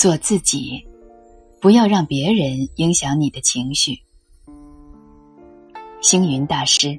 [0.00, 0.86] 做自己，
[1.60, 4.00] 不要让别人影响你的情绪。
[6.00, 6.98] 星云大师。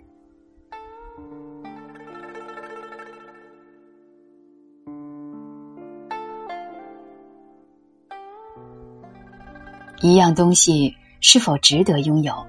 [10.02, 12.45] 一样东西是否值得拥有，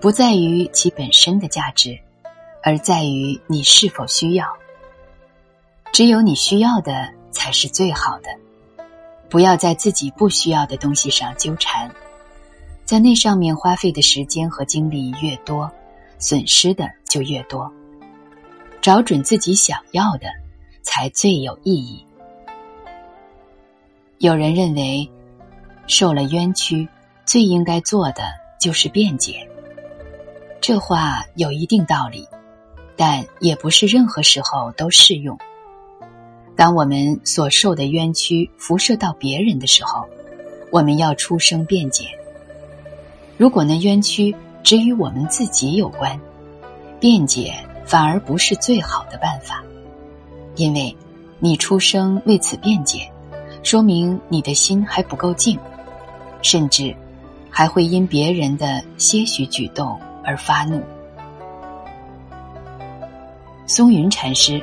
[0.00, 1.98] 不在于其本身的价值，
[2.62, 4.46] 而在于你是否需要。
[5.92, 8.30] 只有你需要的才是最好的，
[9.28, 11.90] 不要在自己不需要的东西上纠缠，
[12.84, 15.70] 在那上面花费的时间和精力越多，
[16.18, 17.72] 损失的就越多。
[18.80, 20.28] 找准自己想要的，
[20.82, 22.06] 才最有意义。
[24.18, 25.10] 有人认为。
[25.86, 26.88] 受了冤屈，
[27.26, 28.22] 最应该做的
[28.58, 29.46] 就是辩解。
[30.58, 32.26] 这话有一定道理，
[32.96, 35.38] 但也不是任何时候都适用。
[36.56, 40.04] 当我们所受的冤屈辐射到别人的时候，
[40.70, 42.06] 我们要出声辩解。
[43.36, 46.18] 如果那冤屈只与我们自己有关，
[47.00, 49.62] 辩解反而不是最好的办法，
[50.56, 50.96] 因为
[51.40, 53.10] 你出声为此辩解，
[53.62, 55.58] 说明你的心还不够静。
[56.42, 56.94] 甚至
[57.48, 60.82] 还会因别人的些许举动而发怒。
[63.66, 64.62] 松云禅师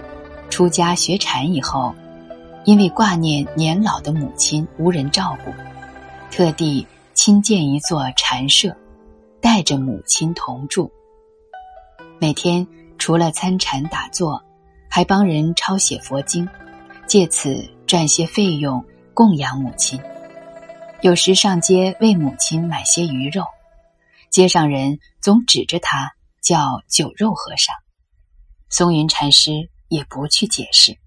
[0.52, 1.96] 出家学禅以后，
[2.66, 5.52] 因为挂念年老的母亲无人照顾，
[6.30, 8.76] 特地亲建一座禅舍，
[9.42, 10.92] 带着母亲同住。
[12.20, 12.68] 每天
[13.00, 14.44] 除了参禅打坐，
[14.90, 16.48] 还帮人抄写佛经，
[17.08, 20.00] 借此赚些费用供养母亲。
[21.00, 23.46] 有时上街为母亲买些鱼肉，
[24.30, 27.74] 街上人总指着他叫“酒肉和尚”。
[28.70, 30.98] 松云禅师也不去解释，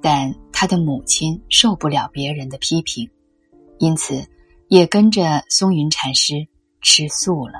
[0.00, 3.10] 但他的母亲受不了别人的批评，
[3.78, 4.26] 因此
[4.68, 6.48] 也跟着松云禅师
[6.80, 7.58] 吃素了。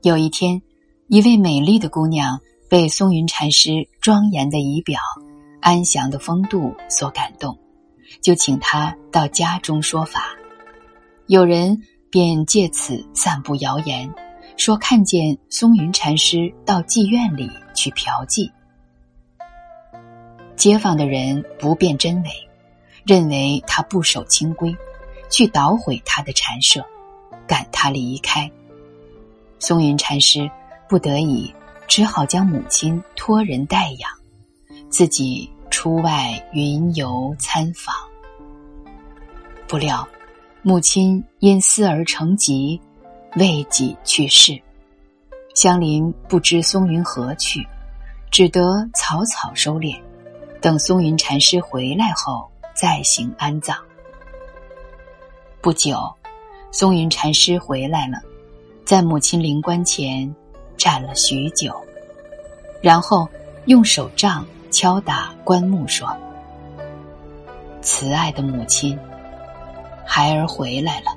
[0.00, 0.62] 有一天，
[1.08, 2.40] 一位美丽的姑娘
[2.70, 4.98] 被松云禅师庄严的仪表、
[5.60, 7.58] 安详的风度所感动。
[8.22, 10.34] 就请他到家中说法，
[11.26, 14.10] 有人便借此散布谣言，
[14.56, 18.50] 说看见松云禅师到妓院里去嫖妓。
[20.56, 22.30] 街坊的人不辨真伪，
[23.04, 24.76] 认为他不守清规，
[25.30, 26.84] 去捣毁他的禅舍，
[27.46, 28.50] 赶他离开。
[29.58, 30.50] 松云禅师
[30.88, 31.52] 不得已，
[31.88, 34.10] 只好将母亲托人代养，
[34.88, 35.50] 自己。
[35.74, 37.94] 出外云游参访，
[39.66, 40.06] 不料
[40.60, 42.78] 母亲因思而成疾，
[43.36, 44.60] 未几去世。
[45.54, 47.66] 香林不知松云何去，
[48.30, 50.00] 只得草草收敛，
[50.60, 53.76] 等松云禅师回来后再行安葬。
[55.60, 55.98] 不久，
[56.70, 58.18] 松云禅师回来了，
[58.84, 60.34] 在母亲灵棺前
[60.76, 61.74] 站了许久，
[62.80, 63.28] 然后
[63.66, 64.44] 用手杖。
[64.72, 66.08] 敲打棺木说
[67.82, 68.98] ：“慈爱的母亲，
[70.02, 71.08] 孩儿回来了。”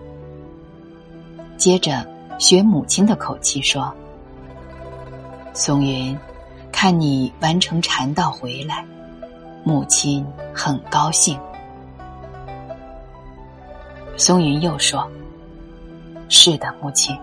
[1.55, 2.05] 接着
[2.37, 3.95] 学母亲的口气说
[5.55, 6.15] ：“松云，
[6.69, 8.85] 看你完成禅道回来，
[9.63, 10.23] 母亲
[10.53, 11.39] 很高兴。”
[14.17, 15.09] 松云又说
[16.27, 17.17] ：“是的，母亲，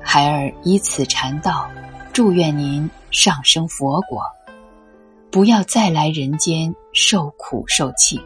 [0.00, 1.68] 孩儿以此禅道，
[2.12, 4.22] 祝愿您上升佛国。”
[5.32, 8.20] 不要再来人间受苦受气，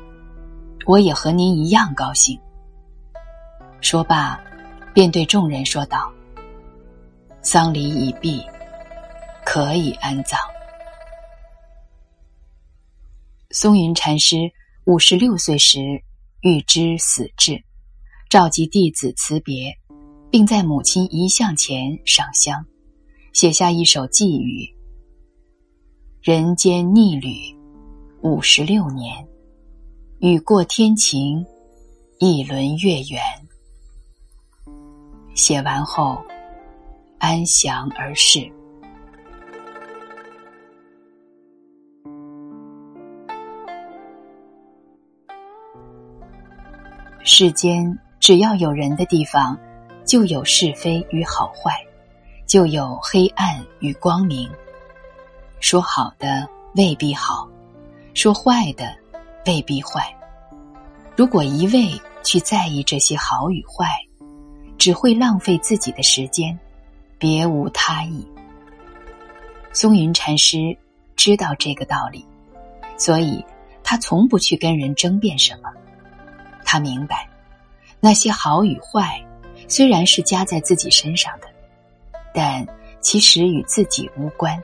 [0.87, 2.39] 我也和您一样高兴。
[3.81, 4.39] 说罢，
[4.93, 6.11] 便对众人说道
[7.43, 8.45] ：“丧礼已毕，
[9.47, 10.39] 可以安葬。”
[13.51, 14.53] 松云禅师
[14.85, 16.03] 五十六岁时
[16.43, 17.63] 预知死志，
[18.29, 19.79] 召集弟子辞别，
[20.31, 22.67] 并在母亲遗像前上香，
[23.33, 24.69] 写下一首寄语。
[26.21, 27.35] 人间逆旅
[28.21, 29.27] 五十六年，
[30.19, 31.47] 雨过天晴，
[32.19, 33.23] 一轮月圆。
[35.35, 36.23] 写完后，
[37.19, 38.51] 安详而逝。
[47.39, 49.59] 世间只要有人的地方，
[50.07, 51.71] 就有是非与好坏，
[52.47, 54.51] 就有黑暗与光明。
[55.61, 57.47] 说好的未必好，
[58.15, 58.97] 说坏的
[59.45, 60.17] 未必坏。
[61.15, 63.87] 如果一味去在意这些好与坏，
[64.79, 66.59] 只会浪费自己的时间，
[67.19, 68.27] 别无他意。
[69.75, 70.75] 松云禅师
[71.17, 72.25] 知道这个道理，
[72.97, 73.45] 所以
[73.85, 75.71] 他从不去跟人争辩什么，
[76.67, 77.27] 他明白，
[78.01, 79.25] 那些好与坏，
[79.69, 81.47] 虽然是加在自己身上的，
[82.35, 82.67] 但
[83.01, 84.61] 其实与自己无关。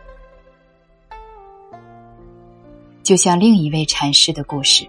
[3.04, 4.86] 就像另一位禅师的故事，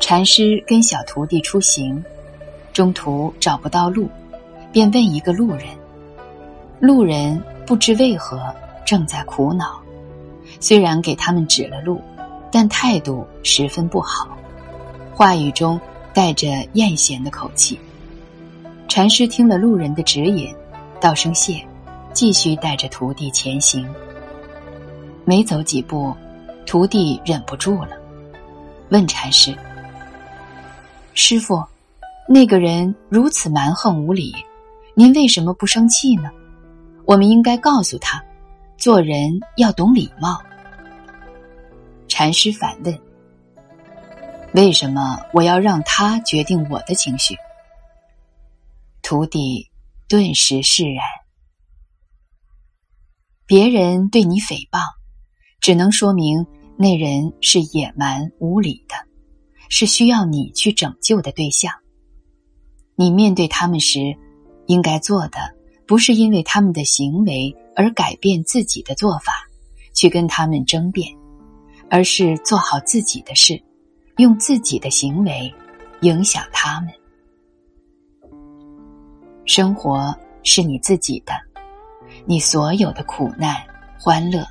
[0.00, 2.04] 禅师跟小徒弟出行，
[2.72, 4.08] 中途找不到路，
[4.72, 5.66] 便问一个路人。
[6.78, 8.54] 路人不知为何
[8.84, 9.80] 正在苦恼，
[10.60, 12.02] 虽然给他们指了路，
[12.52, 14.35] 但态度十分不好，
[15.16, 15.80] 话语中
[16.12, 17.80] 带着艳嫌的口气。
[18.86, 20.54] 禅师听了路人的指引，
[21.00, 21.66] 道声谢，
[22.12, 23.88] 继续带着徒弟前行。
[25.24, 26.14] 没走几步。
[26.66, 27.90] 徒弟忍不住了，
[28.90, 29.56] 问禅师
[31.14, 31.64] ：“师傅，
[32.28, 34.34] 那个人如此蛮横无理，
[34.94, 36.28] 您为什么不生气呢？
[37.04, 38.20] 我们应该告诉他，
[38.76, 40.42] 做人要懂礼貌。”
[42.08, 42.98] 禅师反问
[44.56, 47.36] ：“为什么我要让他决定我的情绪？”
[49.04, 49.70] 徒弟
[50.08, 51.04] 顿时释然。
[53.46, 54.80] 别人对你诽谤，
[55.60, 56.46] 只能说明。
[56.78, 58.94] 那人是野蛮无理的，
[59.70, 61.72] 是需要你去拯救的对象。
[62.96, 64.14] 你面对他们时，
[64.66, 65.38] 应该做的
[65.86, 69.32] 不是因为他们的行为而改变自己的做法，
[69.94, 71.10] 去跟他们争辩，
[71.90, 73.62] 而是做好自己的事，
[74.18, 75.52] 用自己的行为
[76.00, 76.90] 影响他们。
[79.44, 81.32] 生活是你自己的，
[82.24, 83.56] 你所有的苦难、
[83.98, 84.46] 欢乐。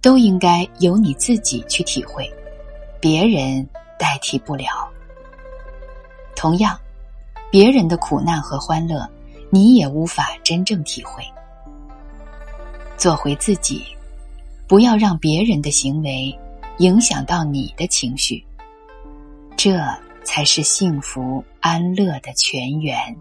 [0.00, 2.30] 都应该由你自己去体会，
[3.00, 3.66] 别人
[3.98, 4.86] 代替不了。
[6.36, 6.78] 同样，
[7.50, 9.08] 别人的苦难和欢乐，
[9.48, 11.24] 你也无法真正体会。
[12.98, 13.82] 做回自己，
[14.68, 16.38] 不要让别人的行为
[16.80, 18.44] 影响到你的情绪，
[19.64, 19.80] 这
[20.24, 23.16] 才是幸福安乐的泉源。